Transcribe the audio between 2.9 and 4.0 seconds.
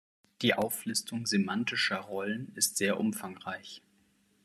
umfangreich.